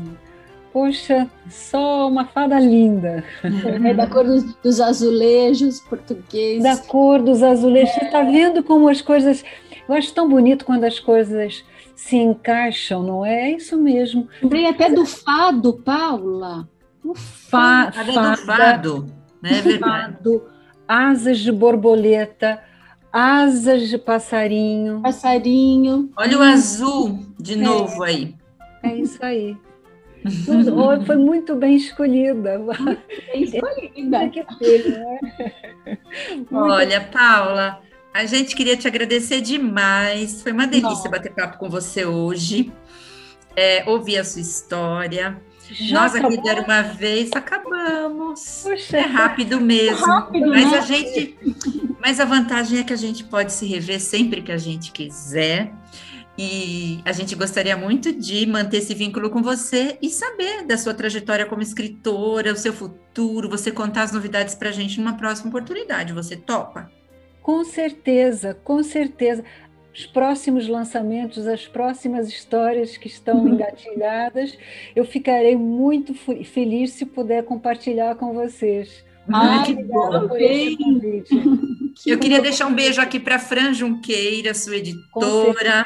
[0.73, 3.23] Poxa, só uma fada linda.
[3.83, 6.63] É da cor dos, dos azulejos portugueses.
[6.63, 7.91] Da cor dos azulejos.
[7.91, 7.99] É.
[7.99, 9.43] Você está vendo como as coisas.
[9.87, 11.63] Eu acho tão bonito quando as coisas
[11.95, 13.51] se encaixam, não é?
[13.51, 14.27] É isso mesmo.
[14.43, 16.67] Lembrei até do fado, Paula.
[17.03, 17.95] O fado.
[17.95, 19.05] Fada, do fado,
[19.41, 19.59] né?
[19.59, 20.13] É verdade.
[20.13, 20.56] Fado
[20.87, 22.63] asas de borboleta,
[23.11, 25.01] asas de passarinho.
[25.01, 26.09] Passarinho.
[26.15, 27.57] Olha o azul de é.
[27.57, 28.35] novo aí.
[28.83, 29.57] É isso aí.
[31.05, 32.59] Foi muito bem escolhida.
[33.31, 34.17] Bem escolhida.
[35.87, 36.37] Né?
[36.51, 37.81] Olha, Paula,
[38.13, 40.41] a gente queria te agradecer demais.
[40.43, 41.09] Foi uma delícia Nossa.
[41.09, 42.73] bater papo com você hoje.
[43.55, 45.41] É, ouvir a sua história.
[45.71, 46.33] Já Nós acabou?
[46.33, 48.63] aqui deram uma vez, acabamos.
[48.63, 50.05] Puxa, é rápido mesmo.
[50.05, 50.77] Rápido, mas né?
[50.77, 51.37] a gente,
[51.99, 55.73] mas a vantagem é que a gente pode se rever sempre que a gente quiser.
[56.39, 60.93] E a gente gostaria muito de manter esse vínculo com você e saber da sua
[60.93, 65.49] trajetória como escritora, o seu futuro, você contar as novidades para a gente numa próxima
[65.49, 66.13] oportunidade.
[66.13, 66.91] Você topa?
[67.41, 69.43] Com certeza, com certeza
[69.97, 74.55] os próximos lançamentos, as próximas histórias que estão engatilhadas.
[74.95, 79.03] Eu ficarei muito feliz se puder compartilhar com vocês.
[79.33, 80.29] Ah, que bom.
[82.05, 85.85] Eu queria deixar um beijo aqui para Fran Junqueira, sua editora.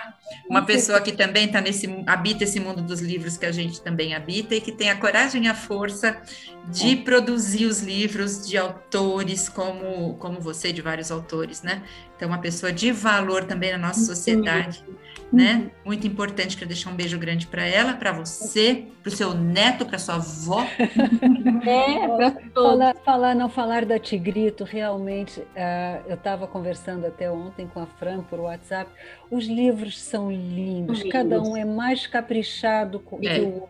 [0.50, 4.14] uma pessoa que também tá nesse, habita esse mundo dos livros que a gente também
[4.14, 6.22] habita e que tem a coragem e a força
[6.70, 6.96] de é.
[6.96, 11.84] produzir os livros de autores como, como você, de vários autores, né?
[12.16, 14.84] Então, uma pessoa de valor também na nossa sociedade
[15.32, 15.56] né?
[15.56, 15.70] Uhum.
[15.86, 16.58] Muito importante.
[16.58, 20.16] Quero deixar um beijo grande para ela, para você, para o seu neto, para sua
[20.16, 20.66] avó.
[21.64, 27.68] É, para falar, falar, não falar da Tigrito, realmente, uh, eu estava conversando até ontem
[27.68, 28.90] com a Fran por WhatsApp.
[29.30, 31.12] Os livros são lindos, lindos.
[31.12, 33.36] cada um é mais caprichado é.
[33.36, 33.70] que o outro.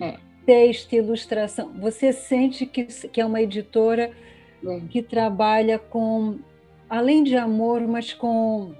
[0.00, 0.16] É.
[0.46, 1.72] Texto, ilustração.
[1.80, 4.12] Você sente que, que é uma editora
[4.64, 4.80] é.
[4.88, 6.38] que trabalha com,
[6.88, 8.72] além de amor, mas com,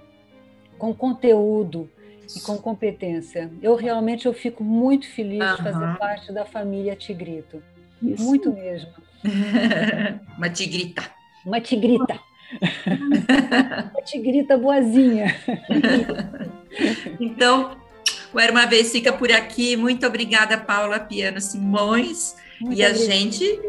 [0.78, 1.90] com conteúdo
[2.36, 3.50] e com competência.
[3.62, 5.56] Eu realmente eu fico muito feliz uhum.
[5.56, 7.62] de fazer parte da família Tigrito.
[8.02, 8.24] Isso.
[8.24, 8.90] Muito mesmo.
[10.36, 11.02] Uma tigrita.
[11.46, 12.18] Uma tigrita.
[13.92, 15.34] Uma tigrita boazinha.
[17.20, 17.76] então,
[18.32, 19.76] o Era Uma Vez fica por aqui.
[19.76, 22.34] Muito obrigada, Paula Piano Simões.
[22.60, 22.94] Muito e obrigada.
[22.94, 23.60] a gente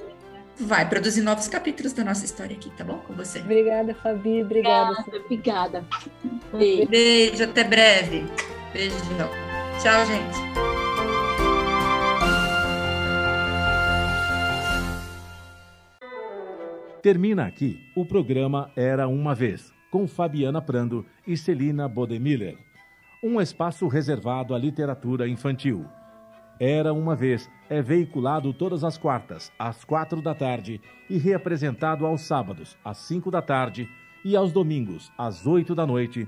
[0.59, 2.99] vai produzir novos capítulos da nossa história aqui, tá bom?
[2.99, 3.39] Com você.
[3.39, 4.43] Obrigada, Fabi.
[4.43, 5.05] Obrigada.
[5.26, 5.86] Obrigada.
[6.51, 6.88] Beijo.
[6.88, 8.26] Beijo, até breve.
[8.74, 9.30] Beijão.
[9.80, 10.53] Tchau, gente.
[17.03, 22.57] Termina aqui o programa Era Uma Vez, com Fabiana Prando e Celina Bodemiller.
[23.24, 25.86] Um espaço reservado à literatura infantil.
[26.59, 32.21] Era Uma Vez é veiculado todas as quartas, às quatro da tarde, e reapresentado aos
[32.21, 33.88] sábados, às cinco da tarde,
[34.24, 36.28] e aos domingos, às oito da noite,